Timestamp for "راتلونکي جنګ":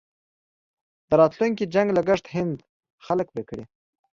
1.19-1.87